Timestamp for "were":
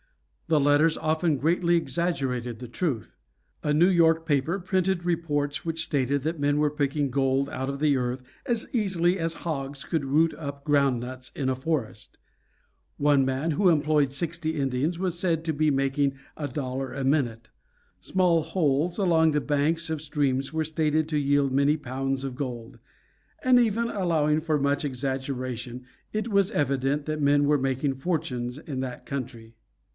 6.57-6.71, 20.51-20.65, 27.45-27.59